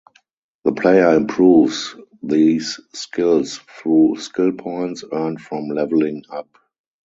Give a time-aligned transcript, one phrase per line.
[0.63, 6.49] The player improves these skills through skill points earned from leveling up.